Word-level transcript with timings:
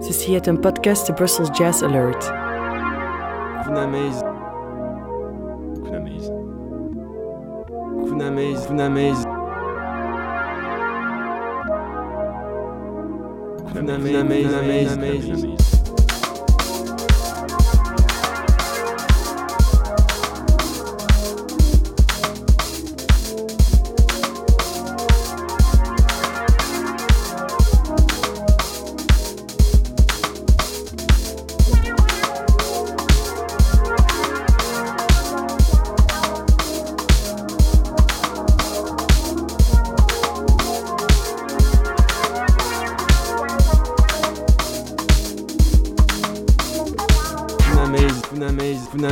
Ceci 0.00 0.34
est 0.34 0.48
un 0.48 0.56
podcast 0.56 1.08
de 1.08 1.14
Brussels 1.14 1.46
Jazz 1.54 1.82
Alert. 1.82 2.30
Kunamaze. 3.64 4.22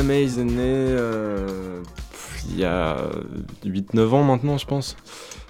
Funamaze 0.03 0.37
est 0.37 0.43
né 0.43 0.53
euh, 0.59 1.81
il 2.49 2.59
y 2.59 2.65
a 2.65 2.97
8-9 3.65 4.09
ans 4.09 4.23
maintenant, 4.23 4.57
je 4.57 4.65
pense. 4.65 4.97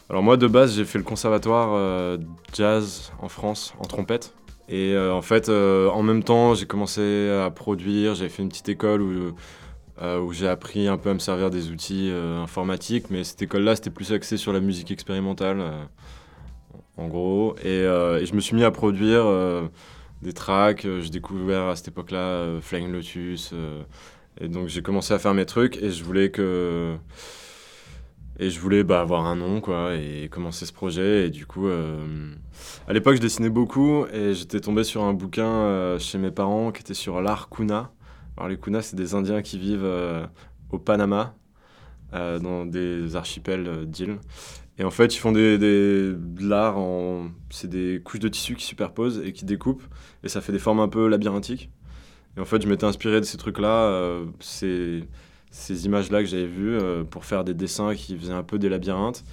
Alors 0.10 0.22
moi, 0.22 0.38
de 0.38 0.46
base, 0.46 0.76
j'ai 0.76 0.86
fait 0.86 1.00
le 1.00 1.04
conservatoire 1.04 1.70
euh, 1.74 2.20
jazz 2.54 3.12
en 3.20 3.30
France, 3.30 3.74
en 3.80 3.86
trompette. 3.86 4.36
Et 4.70 4.94
euh, 4.94 5.12
en 5.12 5.24
fait, 5.24 5.50
en 5.50 6.04
même 6.04 6.24
temps, 6.24 6.54
j'ai 6.54 6.68
commencé 6.68 7.30
à 7.30 7.50
produire, 7.50 8.14
j'avais 8.14 8.30
fait 8.30 8.44
une 8.44 8.50
petite 8.50 8.70
école 8.70 9.02
où, 9.02 9.34
où 10.02 10.34
j'ai 10.34 10.48
appris 10.48 10.88
un 10.88 10.98
peu 10.98 11.10
à 11.10 11.14
me 11.16 11.20
servir 11.20 11.50
des 11.50 11.72
outils 11.72 12.12
informatiques, 12.12 13.10
mais 13.10 13.24
cette 13.24 13.42
école-là, 13.42 13.76
c'était 13.76 13.90
plus 13.90 14.14
axé 14.14 14.38
sur 14.38 14.54
la 14.54 14.60
musique 14.60 14.92
expérimentale, 14.92 15.64
en 16.98 17.08
gros. 17.08 17.56
Et, 17.64 17.82
je 17.82 18.36
me 18.36 18.40
suis 18.40 18.56
mis 18.56 18.64
à 18.64 18.72
produire 18.72 19.26
des 20.22 20.34
tracks. 20.34 20.84
J'ai 20.84 21.10
découvert 21.10 21.64
à 21.64 21.76
cette 21.76 21.88
époque-là 21.88 22.60
Flying 22.62 22.92
Lotus, 22.92 23.54
et 24.40 24.48
donc 24.48 24.68
j'ai 24.68 24.82
commencé 24.82 25.14
à 25.14 25.20
faire 25.20 25.34
mes 25.34 25.46
trucs 25.46 25.78
et 25.78 25.92
je 25.92 26.04
voulais 26.04 26.32
que 26.32 26.96
et 28.40 28.50
je 28.50 28.60
voulais 28.60 28.84
bah, 28.84 29.02
avoir 29.02 29.26
un 29.26 29.36
nom 29.36 29.62
quoi 29.62 29.96
et 29.96 30.28
commencer 30.30 30.66
ce 30.66 30.74
projet 30.74 31.28
et 31.28 31.30
du 31.30 31.46
coup 31.46 31.68
euh, 31.68 32.34
à 32.88 32.94
l'époque 32.94 33.16
je 33.16 33.22
dessinais 33.22 33.50
beaucoup 33.50 34.06
et 34.12 34.34
j'étais 34.34 34.60
tombé 34.60 34.84
sur 34.84 35.04
un 35.04 35.14
bouquin 35.14 35.46
euh, 35.46 36.00
chez 36.00 36.18
mes 36.18 36.32
parents 36.32 36.72
qui 36.72 36.82
était 36.82 36.96
sur 36.96 37.22
l'art 37.22 37.50
kuna. 37.50 37.92
Alors 38.38 38.50
les 38.50 38.58
kuna 38.58 38.82
c'est 38.82 38.96
des 38.96 39.14
Indiens 39.14 39.44
qui 39.44 39.60
vivent 39.60 39.84
euh, 39.84 40.26
au 40.72 40.80
Panama 40.80 41.36
dans 42.14 42.68
des 42.68 43.16
archipels 43.16 43.88
d'îles 43.88 44.20
et 44.78 44.84
en 44.84 44.92
fait 44.92 45.16
ils 45.16 45.18
font 45.18 45.32
des, 45.32 45.58
des 45.58 46.14
de 46.14 46.48
l'art 46.48 46.78
en 46.78 47.32
c'est 47.50 47.68
des 47.68 48.04
couches 48.06 48.20
de 48.20 48.28
tissu 48.28 48.56
qui 48.56 48.66
superposent 48.66 49.20
et 49.26 49.34
qui 49.34 49.46
découpent 49.46 49.82
et 50.24 50.30
ça 50.30 50.40
fait 50.40 50.52
des 50.52 50.60
formes 50.60 50.80
un 50.80 50.88
peu 50.88 51.08
labyrinthiques. 51.08 51.72
Et 52.38 52.40
en 52.40 52.46
fait, 52.46 52.62
je 52.62 52.68
m'étais 52.68 52.86
inspiré 52.86 53.20
de 53.20 53.26
ces 53.26 53.38
trucs-là, 53.38 53.86
euh, 53.86 54.26
ces, 54.40 55.06
images-là 55.86 56.22
que 56.22 56.30
j'avais 56.30 56.48
vues 56.48 56.78
euh, 56.78 57.04
pour 57.04 57.26
faire 57.26 57.44
des 57.44 57.54
dessins 57.54 57.94
qui 57.94 58.18
faisaient 58.18 58.34
un 58.34 58.44
peu 58.44 58.58
des 58.58 58.70
labyrinthes. 58.70 59.24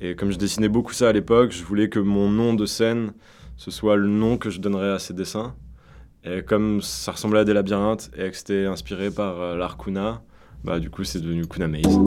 Et 0.00 0.14
comme 0.14 0.30
je 0.30 0.38
dessinais 0.38 0.68
beaucoup 0.68 0.92
ça 0.92 1.08
à 1.08 1.12
l'époque, 1.12 1.52
je 1.52 1.64
voulais 1.64 1.88
que 1.88 1.98
mon 1.98 2.30
nom 2.30 2.54
de 2.54 2.66
scène, 2.66 3.12
ce 3.56 3.70
soit 3.70 3.96
le 3.96 4.08
nom 4.08 4.36
que 4.36 4.50
je 4.50 4.60
donnerais 4.60 4.90
à 4.90 4.98
ces 4.98 5.14
dessins. 5.14 5.54
Et 6.24 6.42
comme 6.42 6.82
ça 6.82 7.12
ressemblait 7.12 7.40
à 7.40 7.44
des 7.44 7.54
labyrinthes 7.54 8.10
et 8.16 8.30
que 8.30 8.36
c'était 8.36 8.66
inspiré 8.66 9.10
par 9.10 9.40
euh, 9.40 9.56
l'art 9.56 9.78
Kuna, 9.78 10.22
bah, 10.64 10.78
du 10.78 10.90
coup, 10.90 11.04
c'est 11.04 11.20
devenu 11.20 11.46
Kuna 11.46 11.68
Maze. 11.68 11.98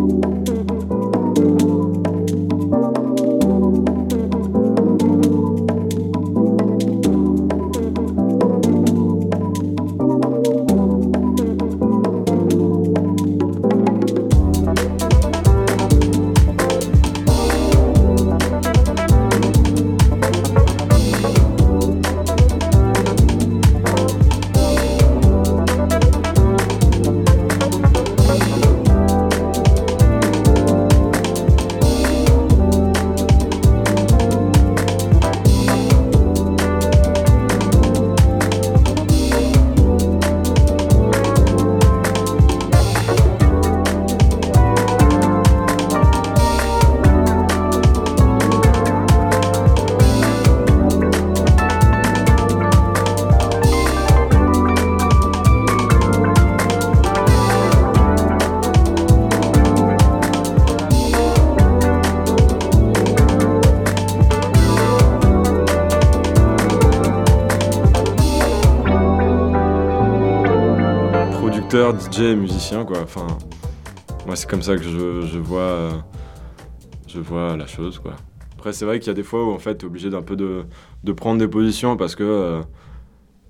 DJ, 72.00 72.36
musicien, 72.36 72.86
quoi. 72.86 73.02
Enfin, 73.02 73.28
moi, 74.26 74.36
c'est 74.36 74.50
comme 74.50 74.62
ça 74.62 74.76
que 74.78 74.84
je, 74.84 75.28
je 75.28 75.38
vois, 75.38 76.06
je 77.08 77.20
vois 77.20 77.58
la 77.58 77.68
chose, 77.68 78.00
quoi. 78.00 78.16
Après, 78.54 78.74
c'est 78.74 78.86
vrai 78.86 79.00
qu'il 79.00 79.08
y 79.08 79.12
a 79.12 79.14
des 79.14 79.24
fois 79.24 79.46
où, 79.46 79.52
en 79.52 79.60
fait, 79.60 79.78
tu 79.78 79.86
es 79.86 79.88
obligé 79.88 80.10
d'un 80.10 80.22
peu 80.22 80.36
de, 80.36 80.64
de, 81.04 81.12
prendre 81.12 81.40
des 81.40 81.48
positions 81.48 81.98
parce 81.98 82.16
que... 82.16 82.24
Euh, 82.24 82.62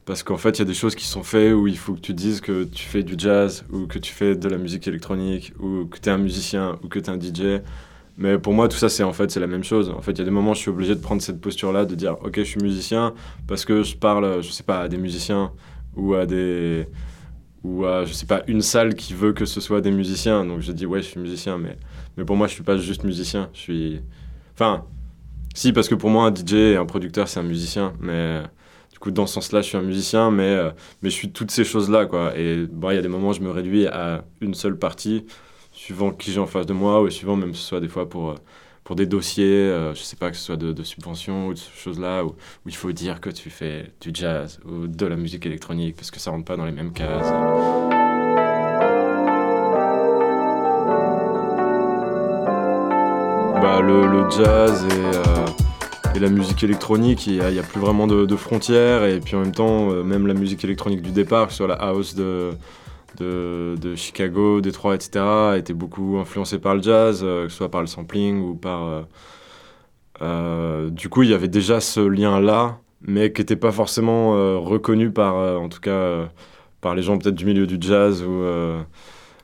parce 0.05 0.23
qu'en 0.23 0.37
fait, 0.37 0.57
il 0.57 0.59
y 0.59 0.61
a 0.63 0.65
des 0.65 0.73
choses 0.73 0.95
qui 0.95 1.05
sont 1.05 1.21
faites 1.21 1.53
où 1.53 1.67
il 1.67 1.77
faut 1.77 1.93
que 1.93 1.99
tu 1.99 2.15
dises 2.15 2.41
que 2.41 2.63
tu 2.63 2.83
fais 2.83 3.03
du 3.03 3.13
jazz 3.15 3.63
ou 3.71 3.85
que 3.85 3.99
tu 3.99 4.11
fais 4.11 4.35
de 4.35 4.49
la 4.49 4.57
musique 4.57 4.87
électronique 4.87 5.53
ou 5.59 5.85
que 5.85 5.99
tu 5.99 6.09
es 6.09 6.11
un 6.11 6.17
musicien 6.17 6.79
ou 6.81 6.87
que 6.87 6.97
tu 6.97 7.11
es 7.11 7.13
un 7.13 7.19
DJ. 7.19 7.61
Mais 8.17 8.39
pour 8.39 8.53
moi, 8.53 8.67
tout 8.67 8.77
ça, 8.77 8.89
c'est 8.89 9.03
en 9.03 9.13
fait, 9.13 9.29
c'est 9.29 9.39
la 9.39 9.45
même 9.45 9.63
chose. 9.63 9.91
En 9.95 10.01
fait, 10.01 10.13
il 10.13 10.17
y 10.17 10.21
a 10.21 10.25
des 10.25 10.31
moments 10.31 10.51
où 10.51 10.55
je 10.55 10.61
suis 10.61 10.71
obligé 10.71 10.95
de 10.95 10.99
prendre 10.99 11.21
cette 11.21 11.39
posture-là, 11.39 11.85
de 11.85 11.93
dire, 11.93 12.17
OK, 12.23 12.37
je 12.37 12.43
suis 12.43 12.59
musicien 12.59 13.13
parce 13.45 13.65
que 13.65 13.83
je 13.83 13.95
parle, 13.95 14.41
je 14.41 14.49
sais 14.49 14.63
pas, 14.63 14.79
à 14.79 14.87
des 14.87 14.97
musiciens 14.97 15.51
ou 15.95 16.15
à 16.15 16.25
des, 16.25 16.87
ou 17.63 17.85
à, 17.85 18.05
je 18.05 18.13
sais 18.13 18.25
pas, 18.25 18.43
une 18.47 18.61
salle 18.61 18.95
qui 18.95 19.13
veut 19.13 19.33
que 19.33 19.45
ce 19.45 19.61
soit 19.61 19.81
des 19.81 19.91
musiciens. 19.91 20.45
Donc 20.45 20.61
je 20.61 20.71
dis, 20.71 20.85
ouais, 20.85 21.01
je 21.01 21.07
suis 21.07 21.19
musicien, 21.19 21.57
mais, 21.57 21.77
mais 22.17 22.25
pour 22.25 22.35
moi, 22.35 22.47
je 22.47 22.53
suis 22.53 22.63
pas 22.63 22.77
juste 22.77 23.03
musicien. 23.03 23.49
Je 23.53 23.59
suis. 23.59 24.01
Enfin, 24.53 24.85
si, 25.53 25.73
parce 25.73 25.89
que 25.89 25.95
pour 25.95 26.09
moi, 26.09 26.25
un 26.25 26.33
DJ 26.33 26.53
et 26.53 26.75
un 26.77 26.85
producteur, 26.85 27.27
c'est 27.27 27.39
un 27.39 27.43
musicien. 27.43 27.93
Mais 27.99 28.41
du 28.91 28.99
coup, 28.99 29.11
dans 29.11 29.25
ce 29.27 29.35
sens-là, 29.35 29.61
je 29.61 29.67
suis 29.67 29.77
un 29.77 29.81
musicien, 29.81 30.31
mais, 30.31 30.43
euh, 30.43 30.71
mais 31.01 31.09
je 31.09 31.15
suis 31.15 31.31
toutes 31.31 31.51
ces 31.51 31.63
choses-là, 31.63 32.05
quoi. 32.05 32.37
Et 32.37 32.65
bon, 32.67 32.91
il 32.91 32.95
y 32.95 32.97
a 32.97 33.01
des 33.01 33.07
moments 33.07 33.29
où 33.29 33.33
je 33.33 33.41
me 33.41 33.51
réduis 33.51 33.87
à 33.87 34.23
une 34.41 34.53
seule 34.53 34.77
partie, 34.77 35.25
suivant 35.71 36.11
qui 36.11 36.31
j'ai 36.31 36.39
en 36.39 36.47
face 36.47 36.65
de 36.65 36.73
moi, 36.73 37.01
ou 37.01 37.09
suivant 37.09 37.35
même 37.35 37.53
ce 37.53 37.61
soit 37.61 37.79
des 37.79 37.89
fois 37.89 38.09
pour. 38.09 38.35
Pour 38.83 38.95
des 38.95 39.05
dossiers, 39.05 39.45
euh, 39.45 39.93
je 39.93 40.01
sais 40.01 40.15
pas, 40.15 40.31
que 40.31 40.37
ce 40.37 40.43
soit 40.43 40.57
de, 40.57 40.71
de 40.71 40.83
subventions 40.83 41.47
ou 41.47 41.53
de 41.53 41.59
choses-là, 41.59 42.25
où, 42.25 42.35
il 42.65 42.75
faut 42.75 42.91
dire 42.91 43.21
que 43.21 43.29
tu 43.29 43.49
fais 43.49 43.91
du 44.01 44.09
jazz 44.13 44.59
ou 44.65 44.87
de 44.87 45.05
la 45.05 45.15
musique 45.15 45.45
électronique, 45.45 45.95
parce 45.95 46.11
que 46.11 46.19
ça 46.19 46.31
rentre 46.31 46.45
pas 46.45 46.57
dans 46.57 46.65
les 46.65 46.71
mêmes 46.71 46.93
cases. 46.93 47.31
Bah, 53.61 53.81
le, 53.81 54.29
jazz 54.29 54.85
et, 54.89 55.17
euh, 55.17 56.19
la 56.19 56.29
musique 56.29 56.63
électronique, 56.63 57.27
il 57.27 57.41
n'y 57.41 57.59
a, 57.59 57.63
plus 57.63 57.79
vraiment 57.79 58.07
de, 58.07 58.35
frontières, 58.35 59.05
et 59.05 59.19
puis 59.19 59.35
en 59.35 59.41
même 59.41 59.51
temps, 59.51 59.91
euh, 59.91 60.03
même 60.03 60.27
la 60.27 60.33
musique 60.33 60.63
électronique 60.63 61.01
du 61.01 61.11
départ, 61.11 61.47
que 61.47 61.51
ce 61.51 61.57
soit 61.57 61.67
la 61.67 61.75
house 61.75 62.15
de 62.15 62.51
de, 63.19 63.95
Chicago, 63.95 64.61
Détroit, 64.61 64.95
etc., 64.95 65.25
était 65.57 65.73
beaucoup 65.73 66.17
influencé 66.17 66.59
par 66.59 66.75
le 66.75 66.81
jazz, 66.81 67.21
euh, 67.23 67.45
que 67.45 67.49
ce 67.49 67.57
soit 67.57 67.71
par 67.71 67.81
le 67.81 67.87
sampling 67.87 68.41
ou 68.41 68.55
par... 68.55 68.85
Euh, 68.85 69.01
euh, 70.21 70.89
du 70.89 71.09
coup, 71.09 71.23
il 71.23 71.29
y 71.29 71.33
avait 71.33 71.47
déjà 71.47 71.79
ce 71.79 71.99
lien-là, 71.99 72.79
mais 73.01 73.31
qui 73.31 73.41
n'était 73.41 73.55
pas 73.55 73.71
forcément 73.71 74.31
reconnu 74.61 75.11
par, 75.11 75.35
en 75.61 75.69
tout 75.69 75.79
cas, 75.79 76.29
par 76.81 76.95
les 76.95 77.01
gens 77.01 77.17
peut-être 77.17 77.35
du 77.35 77.45
milieu 77.45 77.65
du 77.67 77.77
jazz, 77.79 78.23
ou, 78.23 78.43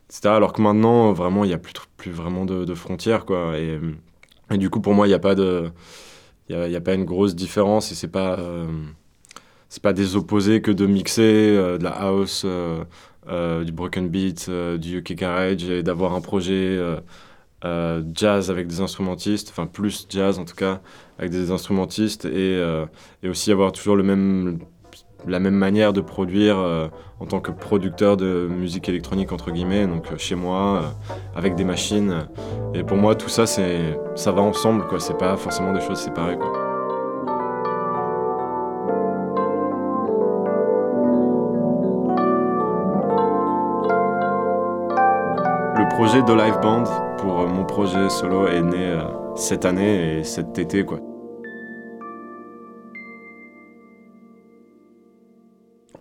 etc. 0.10 0.30
Alors 0.36 0.51
que 0.51 0.62
maintenant, 0.62 1.13
vraiment, 1.13 1.45
il 1.45 1.48
n'y 1.48 1.54
a 1.54 1.57
plus, 1.57 2.12
vraiment 2.12 2.45
de, 2.45 2.74
frontières, 2.74 3.25
quoi. 3.25 3.54
Et, 3.57 3.80
du 4.57 4.69
coup, 4.69 4.81
pour 4.81 4.94
moi, 4.94 5.07
il 5.07 5.12
n'y 5.12 5.16
a 5.16 5.19
pas 5.19 5.36
de... 5.36 5.71
Il 6.50 6.57
n'y 6.57 6.75
a, 6.75 6.81
pas 6.81 6.94
une 6.94 7.06
grosse 7.06 7.33
différence 7.33 7.92
et 7.92 7.95
c'est 7.95 8.12
pas 8.12 8.38
c'est 9.68 9.81
pas 9.81 9.94
des 9.94 10.16
opposés 10.16 10.62
que 10.62 10.69
de 10.69 10.86
mixer 10.86 11.56
de 11.80 11.83
la 11.83 11.89
house, 11.89 12.45
du 13.27 13.72
broken 13.72 14.10
beat, 14.10 14.50
du 14.50 15.00
UK 15.00 15.13
garage 15.13 15.63
et 15.63 15.83
d'avoir 15.83 16.13
un 16.13 16.22
projet 16.22 16.80
jazz 18.13 18.51
avec 18.51 18.68
des 18.68 18.81
instrumentistes, 18.81 19.50
enfin 19.50 19.66
plus 19.66 20.07
jazz 20.10 20.38
en 20.39 20.45
tout 20.45 20.56
cas, 20.56 20.81
avec 21.18 21.31
des 21.31 21.51
instrumentistes 21.51 22.25
et, 22.25 22.62
et 23.24 23.30
aussi 23.30 23.51
avoir 23.51 23.72
toujours 23.72 23.95
le 23.95 24.04
même 24.04 24.60
la 25.27 25.39
même 25.39 25.56
manière 25.56 25.94
de 25.94 26.01
produire 26.01 26.57
euh, 26.60 26.88
en 27.19 27.25
tant 27.25 27.39
que 27.39 27.51
producteur 27.51 28.18
de 28.18 28.48
musique 28.50 28.89
électronique 28.89 29.31
entre 29.31 29.51
guillemets, 29.51 29.88
donc 29.88 30.12
euh, 30.12 30.18
chez 30.18 30.36
moi, 30.36 30.81
euh, 30.83 31.38
avec 31.38 31.56
des 31.56 31.63
machines. 31.63 32.28
Et 32.74 32.83
pour 32.83 32.98
moi, 32.98 33.16
tout 33.16 33.30
ça, 33.30 33.45
ça 33.45 34.31
va 34.31 34.42
ensemble, 34.42 34.88
quoi. 34.88 35.00
C'est 35.00 35.18
pas 35.18 35.38
forcément 35.38 35.74
des 35.74 35.81
choses 35.81 36.00
séparées. 36.00 36.38
Projet 45.95 46.21
de 46.21 46.33
Live 46.33 46.59
Band 46.62 46.83
pour 47.18 47.47
mon 47.47 47.63
projet 47.63 48.09
solo 48.09 48.47
est 48.47 48.62
né 48.62 49.00
cette 49.38 49.63
année 49.63 50.19
et 50.19 50.24
cet 50.25 50.59
été, 50.59 50.83
quoi. 50.83 51.00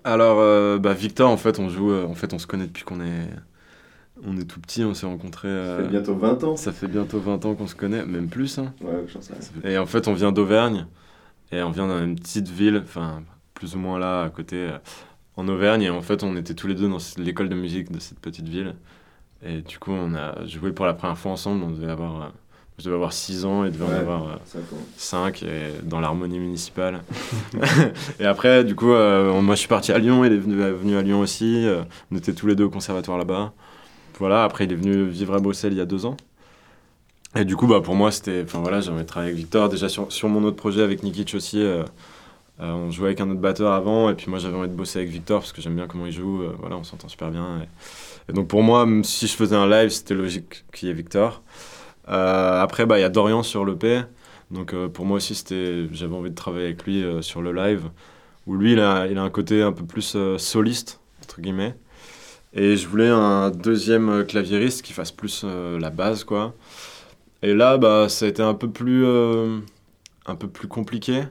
Alors, 0.03 0.41
euh, 0.41 0.79
bah, 0.79 0.95
Victor, 0.95 1.31
en 1.31 1.37
fait, 1.37 1.61
on 1.61 1.69
joue, 1.69 1.93
euh, 1.93 2.07
en 2.07 2.15
fait, 2.15 2.33
on 2.33 2.41
se 2.41 2.49
connaît 2.49 2.67
depuis 2.67 2.83
qu'on 2.83 3.01
est, 3.01 3.29
on 4.27 4.37
est 4.37 4.47
tout 4.47 4.59
petit, 4.59 4.83
on 4.83 4.95
s'est 4.95 5.07
rencontrés. 5.07 5.49
ça 5.49 5.77
fait 5.85 5.89
bientôt 5.89 6.15
20 6.17 6.43
ans. 6.43 6.57
Ça 6.57 6.73
fait 6.73 6.89
bientôt 6.89 7.21
20 7.21 7.45
ans 7.45 7.55
qu'on 7.55 7.69
se 7.69 7.77
connaît, 7.77 8.05
même 8.05 8.27
plus. 8.27 8.59
Hein. 8.59 8.75
Ouais, 8.81 9.05
sais 9.21 9.33
Et 9.63 9.79
en 9.79 9.87
fait, 9.87 10.09
on 10.09 10.13
vient 10.13 10.33
d'Auvergne, 10.33 10.87
et 11.53 11.63
on 11.63 11.71
vient 11.71 11.87
d'une 12.01 12.17
petite 12.17 12.49
ville, 12.49 12.83
enfin, 12.83 13.23
plus 13.55 13.77
ou 13.77 13.79
moins 13.79 14.01
là, 14.01 14.25
à 14.25 14.31
côté, 14.31 14.57
euh, 14.57 14.79
en 15.37 15.47
Auvergne, 15.47 15.83
et 15.83 15.91
en 15.91 16.03
fait, 16.03 16.25
on 16.25 16.37
était 16.37 16.55
tous 16.55 16.67
les 16.67 16.75
deux 16.75 16.89
dans 16.89 16.99
l'école 17.17 17.49
de 17.49 17.55
musique 17.55 17.93
de 17.93 18.01
cette 18.01 18.19
petite 18.19 18.49
ville. 18.49 18.75
Et 19.45 19.61
du 19.61 19.79
coup, 19.79 19.93
on 19.93 20.15
a 20.15 20.45
joué 20.47 20.73
pour 20.73 20.87
la 20.87 20.95
première 20.95 21.19
fois 21.19 21.33
ensemble, 21.33 21.65
on 21.65 21.71
devait 21.71 21.91
avoir 21.91 22.33
je 22.79 22.85
devais 22.85 22.97
avoir 22.97 23.13
6 23.13 23.45
ans 23.45 23.65
et 23.65 23.71
devait 23.71 23.85
en 23.85 23.93
avoir 23.93 24.41
5 24.97 25.43
euh, 25.43 25.79
dans 25.85 26.01
l'harmonie 26.01 26.41
municipale. 26.41 27.03
et 28.21 28.25
après, 28.25 28.65
du 28.65 28.75
coup, 28.75 28.93
euh, 28.93 29.41
moi 29.41 29.55
je 29.55 29.61
suis 29.61 29.69
parti 29.69 29.93
à 29.93 29.99
Lyon, 29.99 30.25
il 30.25 30.33
est 30.33 30.39
venu, 30.39 30.57
venu 30.57 30.97
à 30.97 31.03
Lyon 31.03 31.21
aussi. 31.21 31.65
Euh, 31.67 31.83
on 32.11 32.17
était 32.17 32.33
tous 32.33 32.49
les 32.49 32.57
deux 32.57 32.65
au 32.65 32.71
conservatoire 32.71 33.17
là-bas. 33.17 33.53
Voilà, 34.19 34.43
après 34.43 34.65
il 34.65 34.73
est 34.73 34.77
venu 34.77 35.05
vivre 35.05 35.35
à 35.35 35.39
Bruxelles 35.39 35.73
il 35.73 35.79
y 35.79 35.81
a 35.81 35.87
2 35.87 36.05
ans. 36.05 36.17
Et 37.37 37.45
du 37.45 37.55
coup, 37.55 37.69
bah, 37.69 37.81
pour 37.81 37.95
moi, 37.95 38.11
c'était. 38.11 38.43
Enfin 38.45 38.61
voilà, 38.61 38.81
j'aimerais 38.81 39.05
travailler 39.05 39.33
avec 39.33 39.41
Victor. 39.41 39.69
Déjà 39.69 39.89
sur, 39.89 40.11
sur, 40.13 40.29
mon 40.29 40.43
autre 40.43 40.57
projet 40.57 40.83
avec 40.83 41.05
Nikic 41.05 41.35
aussi, 41.35 41.65
on 42.59 42.91
jouait 42.91 43.07
avec 43.07 43.21
un 43.21 43.31
autre 43.31 43.41
batteur 43.41 43.73
avant. 43.73 44.11
Et 44.11 44.15
puis 44.15 44.29
moi, 44.29 44.41
j'avais 44.41 44.57
envie 44.57 44.69
de 44.69 44.75
bosser 44.75 45.01
avec 45.01 45.11
Victor 45.11 45.41
parce 45.41 45.53
que 45.53 45.61
j'aime 45.61 45.75
bien 45.77 45.87
comment 45.87 46.07
il 46.07 46.13
joue. 46.13 46.43
voilà, 46.59 46.77
on 46.77 46.85
s'entend 46.85 47.09
super 47.09 47.31
bien. 47.31 47.63
Et, 47.63 47.69
et, 48.29 48.33
donc 48.33 48.49
pour 48.49 48.63
moi, 48.63 48.87
si 49.03 49.27
je 49.27 49.35
faisais 49.35 49.57
un 49.57 49.69
live, 49.69 49.91
c'était 49.91 50.15
logique 50.15 50.65
qu'il 50.73 50.89
y 50.89 50.91
ait 50.91 50.95
Victor. 50.95 51.43
Euh, 52.09 52.61
après, 52.63 52.87
bah, 52.87 52.99
il 52.99 53.03
y 53.03 53.05
a 53.05 53.09
Dorian 53.09 53.43
sur 53.43 53.65
l'EP. 53.65 54.03
Donc 54.51 54.75
euh, 54.75 54.89
pour 54.89 55.07
moi 55.07 55.17
aussi, 55.17 55.35
j'avais 55.93 56.15
envie 56.15 56.31
de 56.31 56.35
travailler 56.35 56.67
avec 56.67 56.85
lui 56.85 57.03
euh, 57.03 57.23
sur 57.23 57.43
le 57.43 57.53
live. 57.53 57.91
Où 58.47 58.57
lui, 58.57 58.73
il 58.73 58.81
a, 58.81 59.07
il 59.07 59.17
a 59.19 59.23
un 59.23 59.31
côté 59.31 59.63
un 59.63 59.73
peu 59.73 59.85
plus 59.85 60.17
soliste, 60.37 61.01
entre 61.23 61.41
guillemets. 61.41 61.75
Et 62.53 62.77
je 62.77 62.87
voulais 62.87 63.09
un 63.09 63.51
deuxième 63.51 64.25
claviériste 64.27 64.83
qui 64.83 64.93
fasse 64.93 65.11
plus 65.11 65.45
la 65.45 65.91
base, 65.91 66.25
quoi. 66.25 66.55
Et 67.43 67.55
là, 67.55 67.79
bah, 67.79 68.09
ça 68.09 68.27
a 68.27 68.29
été 68.29 68.43
un 68.43 68.55
peu 68.55 68.71
plus, 68.71 69.07
un 69.07 70.35
peu 70.39 70.47
plus 70.47 70.69
compliqué, 70.69 71.25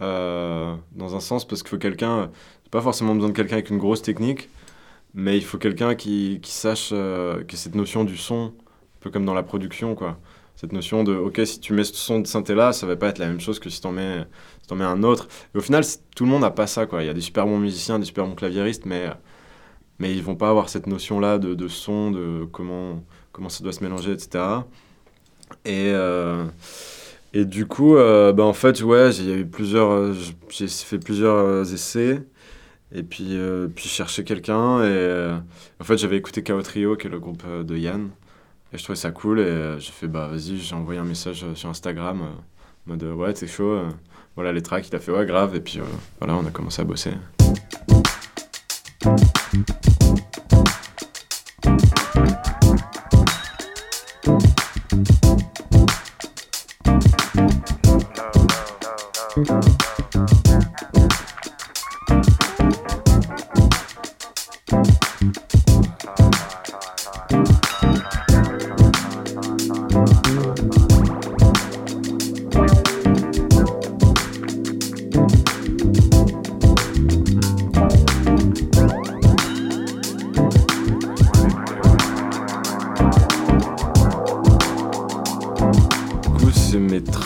dans 0.00 0.78
un 0.98 1.20
sens, 1.20 1.46
parce 1.46 1.62
qu'il 1.62 1.70
faut 1.70 1.76
quelqu'un, 1.76 2.30
pas 2.70 2.80
forcément 2.80 3.14
besoin 3.14 3.28
de 3.28 3.36
quelqu'un 3.36 3.56
avec 3.56 3.68
une 3.68 3.78
grosse 3.78 4.00
technique, 4.00 4.48
mais 5.14 5.36
il 5.36 5.44
faut 5.44 5.58
quelqu'un 5.58 5.94
qui, 5.94 6.40
qui 6.42 6.52
sache 6.52 6.90
que 6.90 7.56
cette 7.56 7.74
notion 7.74 8.04
du 8.04 8.16
son, 8.16 8.54
peu 9.00 9.10
comme 9.10 9.24
dans 9.24 9.34
la 9.34 9.42
production, 9.42 9.94
quoi. 9.94 10.18
Cette 10.56 10.72
notion 10.72 11.02
de, 11.02 11.14
ok, 11.14 11.40
si 11.44 11.60
tu 11.60 11.72
mets 11.72 11.82
ce 11.82 11.94
son 11.94 12.20
de 12.20 12.26
synthé 12.26 12.54
là, 12.54 12.72
ça 12.72 12.86
va 12.86 12.94
pas 12.94 13.08
être 13.08 13.18
la 13.18 13.26
même 13.26 13.40
chose 13.40 13.58
que 13.58 13.68
si 13.68 13.80
tu 13.80 13.88
mets, 13.88 14.24
si 14.64 14.72
en 14.72 14.76
mets 14.76 14.84
un 14.84 15.02
autre. 15.02 15.26
Et 15.54 15.58
au 15.58 15.60
final, 15.60 15.82
tout 16.14 16.24
le 16.24 16.30
monde 16.30 16.42
n'a 16.42 16.50
pas 16.50 16.66
ça, 16.66 16.86
quoi. 16.86 17.02
Il 17.02 17.06
y 17.06 17.08
a 17.08 17.14
des 17.14 17.20
super 17.20 17.46
bons 17.46 17.58
musiciens, 17.58 17.98
des 17.98 18.04
super 18.04 18.26
bons 18.26 18.34
claviéristes, 18.34 18.86
mais, 18.86 19.10
mais 19.98 20.14
ils 20.14 20.22
vont 20.22 20.36
pas 20.36 20.50
avoir 20.50 20.68
cette 20.68 20.86
notion-là 20.86 21.38
de, 21.38 21.54
de, 21.54 21.68
son, 21.68 22.10
de 22.12 22.44
comment, 22.52 23.02
comment 23.32 23.48
ça 23.48 23.64
doit 23.64 23.72
se 23.72 23.82
mélanger, 23.82 24.12
etc. 24.12 24.44
Et, 25.64 25.90
euh, 25.90 26.44
et 27.32 27.44
du 27.44 27.66
coup, 27.66 27.96
euh, 27.96 28.32
bah, 28.32 28.44
en 28.44 28.52
fait, 28.52 28.82
ouais, 28.82 29.10
j'ai 29.10 29.40
eu 29.40 29.46
plusieurs, 29.46 30.12
j'ai 30.48 30.68
fait 30.68 30.98
plusieurs 30.98 31.72
essais. 31.72 32.22
Et 32.94 33.02
puis, 33.02 33.36
euh, 33.36 33.68
puis 33.68 33.88
chercher 33.88 34.24
quelqu'un. 34.24 34.84
Et 34.84 35.30
en 35.80 35.84
fait, 35.84 35.96
j'avais 35.96 36.16
écouté 36.16 36.42
Chaos 36.42 36.62
Trio, 36.62 36.96
qui 36.96 37.06
est 37.06 37.10
le 37.10 37.20
groupe 37.20 37.44
de 37.46 37.76
Yann. 37.76 38.10
Et 38.72 38.78
je 38.78 38.84
trouvais 38.84 38.96
ça 38.96 39.10
cool 39.10 39.40
et 39.40 39.42
euh, 39.42 39.78
j'ai 39.78 39.92
fait 39.92 40.08
bah 40.08 40.28
vas-y, 40.28 40.56
j'ai 40.56 40.74
envoyé 40.74 40.98
un 40.98 41.04
message 41.04 41.44
euh, 41.44 41.54
sur 41.54 41.68
Instagram 41.68 42.22
euh, 42.22 42.24
en 42.86 42.96
mode 42.96 43.02
ouais, 43.02 43.32
t'es 43.34 43.46
chaud. 43.46 43.78
voilà 44.34 44.50
les 44.50 44.62
tracks, 44.62 44.88
il 44.88 44.96
a 44.96 44.98
fait 44.98 45.12
ouais, 45.12 45.26
grave. 45.26 45.54
Et 45.54 45.60
puis 45.60 45.78
voilà, 46.18 46.34
on 46.36 46.46
a 46.46 46.50
commencé 46.50 46.80
à 46.80 46.84
bosser. 46.84 47.12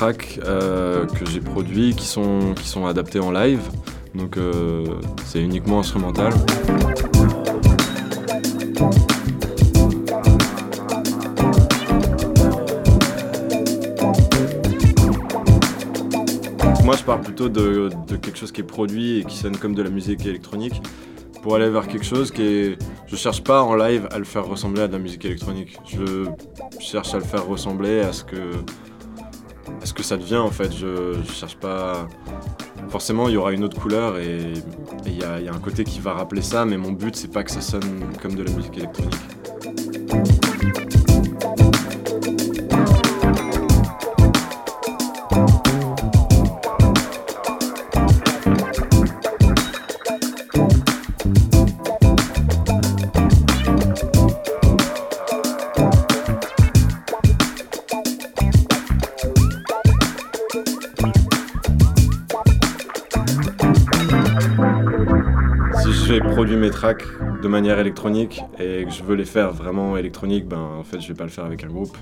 Euh, 0.03 1.07
que 1.07 1.25
j'ai 1.25 1.41
produits 1.41 1.95
qui 1.95 2.07
sont, 2.07 2.53
qui 2.55 2.69
sont 2.69 2.85
adaptés 2.85 3.19
en 3.19 3.31
live. 3.31 3.63
Donc 4.15 4.37
euh, 4.37 4.85
c'est 5.25 5.41
uniquement 5.41 5.81
instrumental. 5.81 6.35
Moi 16.85 16.95
je 16.95 17.03
parle 17.03 17.23
plutôt 17.23 17.49
de, 17.49 17.89
de, 18.07 18.17
quelque 18.17 18.37
chose 18.37 18.53
qui 18.53 18.61
est 18.61 18.65
produit 18.65 19.21
et 19.21 19.25
qui 19.25 19.37
sonne 19.39 19.57
comme 19.57 19.75
de 19.75 19.83
la 19.83 19.91
musique 19.91 20.27
électronique 20.27 20.83
pour 21.43 21.55
aller 21.55 21.71
vers 21.71 21.89
quelque 21.89 22.05
chose 22.05 22.31
qui 22.31 22.43
est... 22.43 22.79
Je 23.07 23.17
cherche 23.17 23.43
pas 23.43 23.63
en 23.63 23.75
live 23.75 24.09
à 24.13 24.19
le 24.19 24.25
faire 24.25 24.45
ressembler 24.45 24.83
à 24.83 24.89
de 24.89 24.93
la 24.93 24.99
musique 24.99 25.25
électronique. 25.25 25.79
Je 25.87 26.27
cherche 26.81 27.15
à 27.15 27.19
le 27.19 27.25
faire 27.25 27.47
ressembler 27.47 28.01
à 28.01 28.13
ce 28.13 28.25
que 28.25 28.37
ce 29.85 29.93
que 29.93 30.03
ça 30.03 30.17
devient 30.17 30.37
en 30.37 30.51
fait. 30.51 30.73
Je, 30.73 31.15
je 31.27 31.33
cherche 31.33 31.57
pas. 31.57 32.09
Forcément, 32.89 33.29
il 33.29 33.35
y 33.35 33.37
aura 33.37 33.53
une 33.53 33.65
autre 33.65 33.81
couleur 33.81 34.19
et 34.19 34.53
il 35.07 35.19
y, 35.19 35.25
a 35.25 35.53
un 35.53 35.59
côté 35.59 35.85
qui 35.85 36.01
va 36.01 36.13
rappeler 36.13 36.43
ça, 36.43 36.65
mais 36.65 36.77
mon 36.77 36.93
but 36.93 37.17
c'est 37.17 37.33
pas 37.33 37.43
que 37.43 37.51
ça 37.51 37.61
sonne 37.61 38.05
comme 38.23 38.35
de 38.35 38.43
la 38.43 38.51
musique 38.53 38.77
électronique. 38.79 39.15
De 66.95 67.49
manière 67.49 67.79
électronique 67.79 68.43
et 68.59 68.85
que 68.85 68.91
je 68.91 69.03
veux 69.03 69.15
les 69.15 69.25
faire 69.25 69.53
vraiment 69.53 69.97
électroniques, 69.97 70.47
ben 70.47 70.59
en 70.59 70.85
fait 70.85 71.01
je 71.01 71.09
vais 71.09 71.15
pas 71.15 71.25
le 71.25 71.31
faire 71.31 71.45
avec 71.45 71.65
un 71.65 71.69
groupe. 71.69 71.97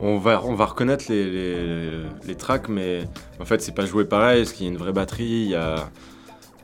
On 0.00 0.18
va, 0.18 0.42
on 0.44 0.54
va 0.54 0.66
reconnaître 0.66 1.04
les, 1.08 2.02
les, 2.26 2.34
tracks, 2.34 2.68
mais 2.68 3.04
en 3.40 3.44
fait 3.44 3.60
c'est 3.60 3.74
pas 3.74 3.86
joué 3.86 4.04
pareil, 4.04 4.42
parce 4.42 4.52
qu'il 4.52 4.66
y 4.66 4.68
a 4.68 4.72
une 4.72 4.78
vraie 4.78 4.92
batterie, 4.92 5.24
il 5.24 5.50
y 5.50 5.54
a, 5.54 5.90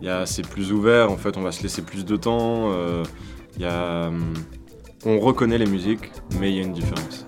y 0.00 0.08
a, 0.08 0.26
c'est 0.26 0.46
plus 0.46 0.72
ouvert, 0.72 1.12
en 1.12 1.16
fait 1.16 1.36
on 1.36 1.42
va 1.42 1.52
se 1.52 1.62
laisser 1.62 1.82
plus 1.82 2.04
de 2.04 2.16
temps, 2.16 2.72
euh, 2.72 3.04
y 3.58 3.64
a, 3.64 4.08
hum, 4.08 4.34
on 5.06 5.20
reconnaît 5.20 5.58
les 5.58 5.66
musiques, 5.66 6.10
mais 6.40 6.50
il 6.50 6.56
y 6.56 6.60
a 6.60 6.62
une 6.62 6.72
différence. 6.72 7.24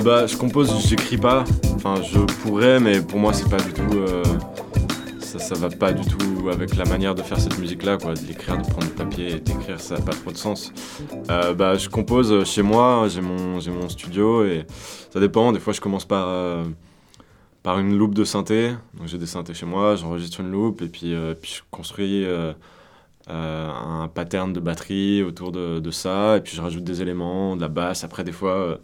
Bah, 0.00 0.26
je 0.26 0.36
compose, 0.36 0.72
j'écris 0.86 1.18
pas. 1.18 1.44
Enfin, 1.74 1.96
je 2.02 2.20
pourrais, 2.20 2.78
mais 2.78 3.00
pour 3.00 3.18
moi, 3.18 3.32
c'est 3.32 3.48
pas 3.48 3.60
du 3.60 3.72
tout. 3.72 3.98
Euh, 3.98 4.22
ça, 5.18 5.38
ça 5.38 5.54
va 5.54 5.68
pas 5.70 5.92
du 5.92 6.06
tout 6.06 6.48
avec 6.50 6.76
la 6.76 6.84
manière 6.84 7.14
de 7.14 7.22
faire 7.22 7.40
cette 7.40 7.58
musique-là, 7.58 7.98
quoi. 7.98 8.14
D'écrire, 8.14 8.58
de 8.58 8.62
prendre 8.62 8.86
du 8.86 8.92
papier 8.92 9.32
et 9.32 9.40
d'écrire, 9.40 9.80
ça 9.80 9.96
n'a 9.96 10.02
pas 10.02 10.12
trop 10.12 10.30
de 10.30 10.36
sens. 10.36 10.72
Euh, 11.30 11.54
bah, 11.54 11.76
je 11.76 11.88
compose 11.88 12.44
chez 12.44 12.62
moi, 12.62 13.06
j'ai 13.08 13.20
mon, 13.20 13.58
mon 13.60 13.88
studio 13.88 14.44
et 14.44 14.64
ça 15.10 15.20
dépend. 15.20 15.52
Des 15.52 15.60
fois, 15.60 15.72
je 15.72 15.80
commence 15.80 16.04
par, 16.04 16.26
euh, 16.28 16.64
par 17.62 17.78
une 17.78 17.96
loupe 17.96 18.14
de 18.14 18.24
synthé. 18.24 18.70
Donc, 18.94 19.08
j'ai 19.08 19.18
des 19.18 19.26
synthés 19.26 19.54
chez 19.54 19.66
moi, 19.66 19.96
j'enregistre 19.96 20.40
une 20.40 20.50
loupe 20.50 20.82
et 20.82 20.88
puis, 20.88 21.14
puis 21.40 21.54
je 21.56 21.62
construis. 21.70 22.24
un 23.28 24.08
pattern 24.14 24.52
de 24.52 24.60
batterie 24.60 25.22
autour 25.22 25.52
de, 25.52 25.80
de, 25.80 25.90
ça, 25.90 26.36
et 26.36 26.40
puis 26.40 26.54
je 26.56 26.62
rajoute 26.62 26.84
des 26.84 27.02
éléments, 27.02 27.56
de 27.56 27.62
la 27.62 27.68
basse. 27.68 28.04
Après, 28.04 28.24
des 28.24 28.32
fois, 28.32 28.78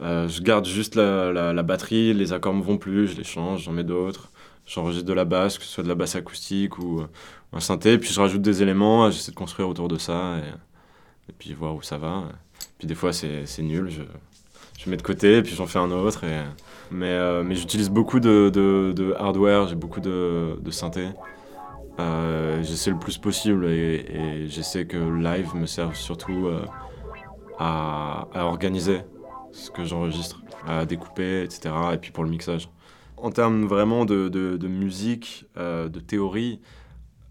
euh, 0.00 0.28
je 0.28 0.42
garde 0.42 0.66
juste 0.66 0.94
la, 0.96 1.62
batterie, 1.62 2.14
les 2.14 2.32
accords 2.32 2.54
me 2.54 2.62
vont 2.62 2.78
plus, 2.78 3.08
je 3.08 3.16
les 3.16 3.24
change, 3.24 3.64
j'en 3.64 3.72
mets 3.72 3.84
d'autres. 3.84 4.30
J'enregistre 4.66 5.06
de 5.06 5.12
la 5.12 5.24
basse, 5.24 5.58
que 5.58 5.64
ce 5.64 5.70
soit 5.70 5.82
de 5.82 5.88
la 5.88 5.94
basse 5.94 6.14
acoustique 6.14 6.78
ou 6.78 7.00
euh, 7.00 7.06
un 7.52 7.60
synthé, 7.60 7.98
puis 7.98 8.10
je 8.10 8.20
rajoute 8.20 8.42
des 8.42 8.62
éléments, 8.62 9.10
j'essaie 9.10 9.32
de 9.32 9.36
construire 9.36 9.68
autour 9.68 9.88
de 9.88 9.98
ça 9.98 10.36
et, 11.28 11.32
puis 11.38 11.52
voir 11.52 11.74
où 11.74 11.82
ça 11.82 11.98
va. 11.98 12.24
Puis 12.78 12.86
des 12.86 12.94
fois 12.94 13.12
c'est 13.12 13.44
nul, 13.58 13.90
je, 13.90 14.02
je 14.78 14.90
mets 14.90 14.96
de 14.96 15.02
côté, 15.02 15.38
et 15.38 15.42
puis 15.42 15.54
j'en 15.54 15.66
fais 15.66 15.80
un 15.80 15.90
autre. 15.90 16.24
Et, 16.24 16.42
mais 16.90 17.06
euh, 17.10 17.42
mais 17.42 17.54
j'utilise 17.56 17.90
beaucoup 17.90 18.20
de, 18.20 18.50
de, 18.50 19.14
hardware, 19.18 19.66
j'ai 19.66 19.74
beaucoup 19.74 20.00
de, 20.00 20.58
de 20.60 20.70
synthé. 20.70 21.08
j'essaie 22.62 22.90
le 22.90 22.98
plus 22.98 23.18
possible 23.18 23.66
et, 23.66 24.46
j'essaie 24.48 24.86
que 24.86 24.96
live 24.96 25.54
me 25.56 25.66
serve 25.66 25.94
surtout 25.96 26.50
à, 27.58 28.28
à 28.32 28.44
organiser 28.44 29.02
ce 29.52 29.70
que 29.70 29.84
j'enregistre, 29.84 30.42
à 30.66 30.86
découper, 30.86 31.42
etc. 31.42 31.74
Et 31.94 31.98
puis 31.98 32.10
pour 32.10 32.24
le 32.24 32.30
mixage. 32.30 32.68
En 33.16 33.30
termes 33.30 33.66
vraiment 33.66 34.04
de, 34.04 34.28
de, 34.28 34.68
musique, 34.68 35.46
euh, 35.56 35.88
de 35.88 36.00
théorie, 36.00 36.60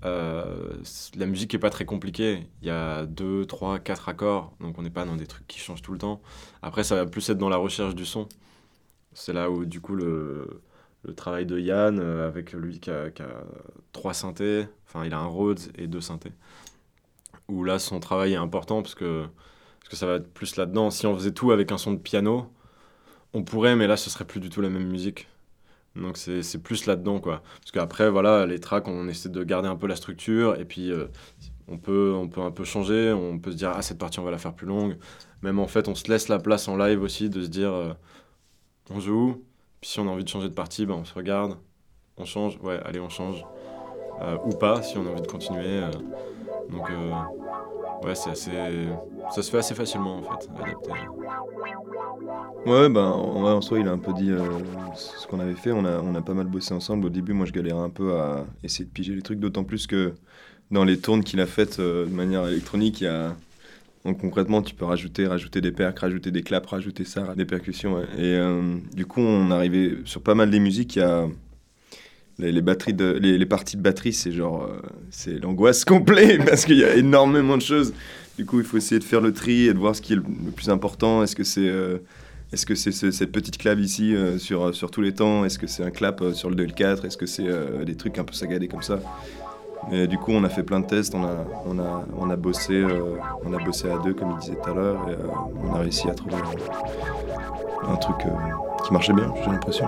euh, 0.05 0.77
la 1.15 1.25
musique 1.25 1.53
n'est 1.53 1.59
pas 1.59 1.69
très 1.69 1.85
compliquée. 1.85 2.47
Il 2.61 2.67
y 2.67 2.71
a 2.71 3.05
deux, 3.05 3.45
trois, 3.45 3.79
quatre 3.79 4.09
accords, 4.09 4.53
donc 4.59 4.77
on 4.79 4.83
n'est 4.83 4.89
pas 4.89 5.05
dans 5.05 5.15
des 5.15 5.27
trucs 5.27 5.47
qui 5.47 5.59
changent 5.59 5.81
tout 5.81 5.91
le 5.91 5.97
temps. 5.97 6.21
Après, 6.61 6.83
ça 6.83 6.95
va 6.95 7.05
plus 7.05 7.29
être 7.29 7.37
dans 7.37 7.49
la 7.49 7.57
recherche 7.57 7.95
du 7.95 8.05
son. 8.05 8.27
C'est 9.13 9.33
là 9.33 9.51
où, 9.51 9.65
du 9.65 9.81
coup, 9.81 9.95
le, 9.95 10.61
le 11.03 11.13
travail 11.13 11.45
de 11.45 11.59
Yann, 11.59 11.99
euh, 11.99 12.27
avec 12.27 12.53
lui 12.53 12.79
qui 12.79 12.89
a, 12.89 13.09
qui 13.11 13.21
a, 13.21 13.43
trois 13.91 14.13
synthés, 14.13 14.67
enfin, 14.87 15.05
il 15.05 15.13
a 15.13 15.19
un 15.19 15.25
Rhodes 15.25 15.59
et 15.75 15.87
deux 15.87 16.01
synthés, 16.01 16.31
où 17.47 17.63
là, 17.63 17.79
son 17.79 17.99
travail 17.99 18.33
est 18.33 18.37
important 18.37 18.81
parce 18.81 18.95
que 18.95 19.25
que 19.89 19.95
ça 19.95 20.05
va 20.05 20.15
être 20.15 20.33
plus 20.33 20.55
là-dedans. 20.55 20.89
Si 20.91 21.05
on 21.07 21.15
faisait 21.15 21.31
tout 21.31 21.51
avec 21.51 21.71
un 21.71 21.77
son 21.77 21.93
de 21.93 21.99
piano, 21.99 22.47
on 23.33 23.43
pourrait, 23.43 23.75
mais 23.75 23.87
là, 23.87 23.97
ce 23.97 24.09
serait 24.09 24.25
plus 24.25 24.39
du 24.39 24.49
tout 24.49 24.61
la 24.61 24.69
même 24.69 24.87
musique. 24.87 25.27
Donc 25.95 26.17
c'est 26.17 26.63
plus 26.63 26.85
là-dedans, 26.85 27.19
quoi. 27.19 27.41
Parce 27.59 27.71
qu'après, 27.71 28.09
voilà, 28.09 28.45
les 28.45 28.59
tracks, 28.59 28.87
on 28.87 29.07
essaie 29.07 29.29
de 29.29 29.43
garder 29.43 29.67
un 29.67 29.75
peu 29.75 29.87
la 29.87 29.95
structure, 29.95 30.59
et 30.59 30.65
puis 30.65 30.91
euh, 30.91 31.07
on, 31.67 31.77
peut, 31.77 32.13
on 32.15 32.29
peut 32.29 32.41
un 32.41 32.51
peu 32.51 32.63
changer, 32.63 33.11
on 33.11 33.39
peut 33.39 33.51
se 33.51 33.57
dire, 33.57 33.73
ah, 33.75 33.81
cette 33.81 33.97
partie, 33.97 34.19
on 34.19 34.23
va 34.23 34.31
la 34.31 34.37
faire 34.37 34.53
plus 34.53 34.67
longue. 34.67 34.97
Même 35.41 35.59
en 35.59 35.67
fait, 35.67 35.87
on 35.87 35.95
se 35.95 36.07
laisse 36.09 36.29
la 36.29 36.39
place 36.39 36.67
en 36.67 36.77
live 36.77 37.01
aussi 37.01 37.29
de 37.29 37.41
se 37.41 37.49
dire, 37.49 37.73
euh, 37.73 37.93
on 38.89 38.99
joue, 38.99 39.43
puis 39.81 39.89
si 39.89 39.99
on 39.99 40.07
a 40.07 40.11
envie 40.11 40.23
de 40.23 40.29
changer 40.29 40.47
de 40.47 40.53
partie, 40.53 40.85
ben, 40.85 40.93
on 40.93 41.03
se 41.03 41.13
regarde, 41.13 41.57
on 42.17 42.25
change, 42.25 42.57
ouais, 42.61 42.79
allez, 42.85 42.99
on 42.99 43.09
change. 43.09 43.43
Euh, 44.21 44.37
ou 44.45 44.51
pas, 44.51 44.83
si 44.83 44.97
on 44.97 45.07
a 45.07 45.09
envie 45.09 45.21
de 45.21 45.27
continuer. 45.27 45.81
Donc 46.71 46.89
ouais, 48.03 48.15
c'est 48.15 48.31
assez. 48.31 48.51
Ça 49.31 49.43
se 49.43 49.51
fait 49.51 49.57
assez 49.57 49.75
facilement 49.75 50.17
en 50.17 50.21
fait, 50.23 50.49
adapter. 50.55 50.91
Ouais, 52.65 52.89
ben 52.89 53.05
en, 53.05 53.61
soi, 53.61 53.79
il 53.79 53.87
a 53.87 53.91
un 53.91 53.97
peu 53.97 54.13
dit 54.13 54.29
euh, 54.29 54.39
ce 54.95 55.25
qu'on 55.27 55.39
avait 55.39 55.55
fait. 55.55 55.71
On 55.71 55.83
a, 55.85 55.99
on 55.99 56.13
a 56.13 56.21
pas 56.21 56.33
mal 56.33 56.45
bossé 56.45 56.73
ensemble. 56.73 57.07
Au 57.07 57.09
début, 57.09 57.33
moi, 57.33 57.45
je 57.45 57.51
galérais 57.51 57.79
un 57.79 57.89
peu 57.89 58.15
à 58.15 58.45
essayer 58.63 58.85
de 58.85 58.91
piger 58.91 59.15
les 59.15 59.21
trucs, 59.23 59.39
d'autant 59.39 59.63
plus 59.63 59.87
que 59.87 60.13
dans 60.69 60.83
les 60.83 60.99
tournes 60.99 61.23
qu'il 61.23 61.39
a 61.41 61.47
faites 61.47 61.79
euh, 61.79 62.05
de 62.05 62.11
manière 62.11 62.47
électronique, 62.47 63.01
il 63.01 63.05
y 63.05 63.07
a. 63.07 63.35
Concrètement, 64.03 64.63
tu 64.63 64.73
peux 64.73 64.85
rajouter, 64.85 65.27
rajouter 65.27 65.61
des 65.61 65.71
percs, 65.71 65.99
rajouter 65.99 66.31
des 66.31 66.41
claps, 66.41 66.67
rajouter 66.67 67.05
ça, 67.05 67.35
des 67.35 67.45
percussions. 67.45 67.99
Et 68.17 68.35
euh, 68.35 68.77
du 68.95 69.05
coup, 69.05 69.21
on 69.21 69.51
arrivait 69.51 69.97
sur 70.05 70.23
pas 70.23 70.33
mal 70.33 70.49
des 70.49 70.59
musiques. 70.59 70.95
Il 70.95 71.31
les, 72.49 72.61
batteries 72.61 72.95
les, 73.19 73.45
parties 73.45 73.77
de 73.77 73.81
batterie, 73.81 74.13
c'est 74.13 74.31
genre, 74.31 74.63
euh, 74.63 74.81
c'est 75.09 75.39
l'angoisse 75.39 75.85
complète 75.85 76.45
parce 76.45 76.65
qu'il 76.65 76.77
y 76.77 76.83
a 76.83 76.95
énormément 76.95 77.57
de 77.57 77.61
choses. 77.61 77.93
Du 78.37 78.45
coup, 78.45 78.59
il 78.59 78.65
faut 78.65 78.77
essayer 78.77 78.99
de 78.99 79.03
faire 79.03 79.21
le 79.21 79.33
tri 79.33 79.67
et 79.67 79.73
de 79.73 79.77
voir 79.77 79.95
ce 79.95 80.01
qui 80.01 80.13
est 80.13 80.15
le, 80.15 80.23
plus 80.55 80.69
important. 80.69 81.23
Est-ce 81.23 81.35
que 81.35 81.43
c'est 81.43 81.67
euh, 81.67 81.99
est-ce 82.51 82.91
cette 82.91 83.31
petite 83.31 83.57
clave 83.57 83.79
ici 83.79 84.15
euh, 84.15 84.37
sur, 84.37 84.73
sur 84.75 84.91
tous 84.91 85.01
les 85.01 85.13
temps? 85.13 85.45
Est-ce 85.45 85.59
que 85.59 85.67
c'est 85.67 85.83
un 85.83 85.91
clap 85.91 86.23
sur 86.33 86.49
le 86.49 86.55
2 86.55 86.63
et 86.63 86.67
le 86.67 86.73
4 86.73 87.05
Est-ce 87.05 87.17
que 87.17 87.25
c'est 87.25 87.47
des 87.85 87.95
trucs 87.95 88.17
un 88.17 88.23
peu 88.23 88.33
sagadés 88.33 88.67
comme 88.67 88.81
ça? 88.81 88.99
Et 89.91 90.05
du 90.05 90.17
coup, 90.17 90.31
on 90.31 90.43
a 90.43 90.49
fait 90.49 90.63
plein 90.63 90.79
de 90.79 90.85
tests, 90.85 91.15
on 91.15 91.23
a, 91.23 91.45
on 91.65 91.79
a, 91.79 92.05
on 92.17 92.29
a, 92.29 92.35
bossé, 92.35 92.83
on 93.43 93.51
a 93.51 93.63
bossé 93.63 93.89
à 93.89 93.97
deux, 93.97 94.13
comme 94.13 94.31
il 94.31 94.37
disait 94.37 94.57
tout 94.61 94.69
à 94.69 94.73
l'heure, 94.75 95.09
et 95.09 95.15
on 95.63 95.73
a 95.73 95.79
réussi 95.79 96.07
à 96.07 96.13
trouver 96.13 96.35
un 97.87 97.95
truc 97.95 98.17
qui 98.85 98.93
marchait 98.93 99.13
bien, 99.13 99.33
j'ai 99.43 99.49
l'impression. 99.49 99.87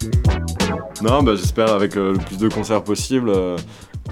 non, 1.02 1.22
bah, 1.22 1.34
j'espère 1.34 1.72
avec 1.72 1.96
euh, 1.96 2.12
le 2.12 2.18
plus 2.18 2.38
de 2.38 2.48
concerts 2.48 2.84
possible 2.84 3.30
euh, 3.30 3.56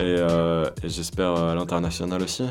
euh, 0.01 0.69
et, 0.83 0.89
j'espère 0.89 1.37
à 1.37 1.55
l'international 1.55 2.23
aussi. 2.23 2.45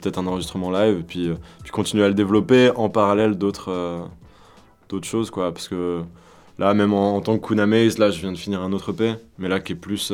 Peut-être 0.00 0.18
un 0.18 0.26
enregistrement 0.26 0.70
live, 0.70 1.04
puis, 1.08 1.30
puis 1.62 1.70
continuer 1.70 2.04
à 2.04 2.08
le 2.08 2.14
développer 2.14 2.70
en 2.76 2.90
parallèle 2.90 3.38
d'autres 3.38 3.70
choses, 5.02 5.30
quoi. 5.30 5.50
Parce 5.52 5.68
que 5.68 6.02
là, 6.58 6.74
même 6.74 6.92
en, 6.92 7.20
tant 7.22 7.38
que 7.38 7.46
Kuna 7.46 7.66
Maze, 7.66 7.96
là, 7.96 8.10
je 8.10 8.20
viens 8.20 8.32
de 8.32 8.38
finir 8.38 8.60
un 8.60 8.72
autre 8.72 8.90
EP, 8.92 9.14
mais 9.38 9.48
là, 9.48 9.58
qui 9.60 9.72
est 9.72 9.76
plus. 9.76 10.12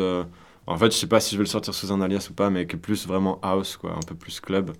en 0.69 0.77
fait, 0.77 0.93
je 0.93 0.97
sais 0.97 1.09
pas 1.09 1.19
si 1.19 1.35
je 1.35 1.39
vais 1.39 1.45
le 1.45 1.51
sortir 1.51 1.75
sous 1.75 1.93
un 1.93 2.01
alias 2.01 2.29
ou 2.31 2.35
pas, 2.35 2.49
mais 2.49 2.67
qui 2.69 2.77
est 2.77 2.79
plus 2.79 3.09
vraiment 3.09 3.41
house, 3.43 3.77
quoi, 3.77 3.91
un 3.91 4.07
peu 4.07 4.15
plus 4.15 4.39
club. 4.39 4.71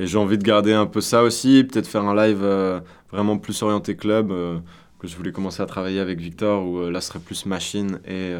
Et 0.00 0.06
j'ai 0.06 0.18
envie 0.18 0.38
de 0.38 0.42
garder 0.42 0.72
un 0.72 0.86
peu 0.86 1.00
ça 1.00 1.22
aussi, 1.22 1.62
peut-être 1.62 1.86
faire 1.86 2.04
un 2.04 2.16
live 2.16 2.42
vraiment 3.10 3.38
plus 3.38 3.62
orienté 3.62 3.96
club, 3.96 4.30
euh, 4.30 4.58
que 4.98 5.08
je 5.08 5.16
voulais 5.16 5.32
commencer 5.32 5.62
à 5.62 5.66
travailler 5.66 6.00
avec 6.00 6.20
Victor, 6.20 6.66
où 6.66 6.78
euh, 6.78 6.90
là, 6.90 7.00
serait 7.00 7.18
plus 7.18 7.46
machine 7.46 8.00
et, 8.06 8.34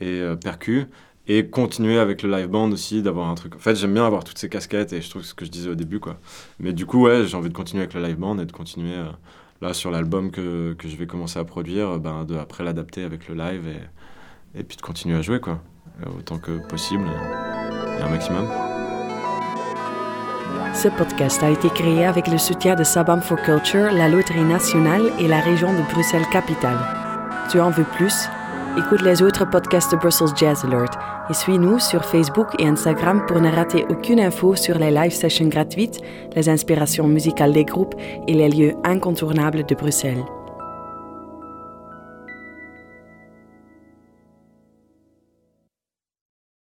euh, 0.00 0.32
et 0.32 0.36
percu. 0.36 0.86
Et 1.28 1.48
continuer 1.48 1.98
avec 1.98 2.22
le 2.22 2.30
live 2.30 2.46
band 2.46 2.70
aussi, 2.70 3.02
d'avoir 3.02 3.28
un 3.28 3.34
truc. 3.34 3.56
En 3.56 3.58
fait, 3.58 3.74
j'aime 3.74 3.94
bien 3.94 4.06
avoir 4.06 4.22
toutes 4.22 4.38
ces 4.38 4.48
casquettes 4.48 4.92
et 4.92 5.02
je 5.02 5.10
trouve 5.10 5.24
ce 5.24 5.34
que 5.34 5.44
je 5.44 5.50
disais 5.50 5.68
au 5.68 5.74
début, 5.74 5.98
quoi. 5.98 6.20
Mais 6.60 6.72
du 6.72 6.86
coup, 6.86 7.02
ouais, 7.02 7.26
j'ai 7.26 7.36
envie 7.36 7.48
de 7.48 7.54
continuer 7.54 7.82
avec 7.82 7.94
le 7.94 8.02
live 8.02 8.16
band 8.16 8.38
et 8.38 8.44
de 8.44 8.52
continuer 8.52 8.94
là 9.60 9.74
sur 9.74 9.90
l'album 9.90 10.30
que, 10.30 10.74
que, 10.74 10.86
je 10.86 10.96
vais 10.96 11.08
commencer 11.08 11.40
à 11.40 11.44
produire, 11.44 11.98
ben, 11.98 12.24
de 12.24 12.36
après 12.36 12.62
l'adapter 12.62 13.02
avec 13.02 13.26
le 13.26 13.34
live 13.34 13.66
et, 13.66 14.60
et 14.60 14.62
puis 14.62 14.76
de 14.76 14.82
continuer 14.82 15.16
à 15.16 15.22
jouer, 15.22 15.40
quoi. 15.40 15.60
Autant 16.16 16.38
que 16.38 16.58
possible 16.68 17.06
et 17.98 18.02
un 18.02 18.08
maximum. 18.08 18.75
Ce 20.74 20.88
podcast 20.88 21.42
a 21.42 21.50
été 21.50 21.68
créé 21.70 22.04
avec 22.04 22.28
le 22.28 22.38
soutien 22.38 22.74
de 22.74 22.84
Sabam 22.84 23.20
for 23.20 23.40
Culture, 23.42 23.90
la 23.92 24.08
Loterie 24.08 24.44
nationale 24.44 25.02
et 25.18 25.28
la 25.28 25.40
région 25.40 25.72
de 25.72 25.82
Bruxelles-Capitale. 25.92 26.78
Tu 27.50 27.60
en 27.60 27.70
veux 27.70 27.86
plus? 27.96 28.28
Écoute 28.78 29.00
les 29.02 29.22
autres 29.22 29.48
podcasts 29.48 29.92
de 29.92 29.96
Brussels 29.96 30.36
Jazz 30.36 30.64
Alert 30.64 30.98
et 31.30 31.34
suis-nous 31.34 31.78
sur 31.78 32.04
Facebook 32.04 32.48
et 32.58 32.66
Instagram 32.66 33.24
pour 33.26 33.40
ne 33.40 33.50
rater 33.50 33.86
aucune 33.88 34.20
info 34.20 34.54
sur 34.54 34.78
les 34.78 34.90
live 34.90 35.12
sessions 35.12 35.48
gratuites, 35.48 36.00
les 36.34 36.48
inspirations 36.48 37.08
musicales 37.08 37.52
des 37.52 37.64
groupes 37.64 37.94
et 38.28 38.34
les 38.34 38.48
lieux 38.48 38.74
incontournables 38.84 39.64
de 39.64 39.74
Bruxelles. 39.74 40.24